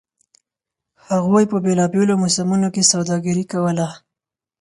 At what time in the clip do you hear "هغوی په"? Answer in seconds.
1.09-1.57